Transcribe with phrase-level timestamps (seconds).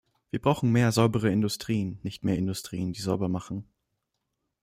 [0.31, 3.65] Wir brauchen mehr saubere Industrien, nicht mehr Industrien, die sauber machen.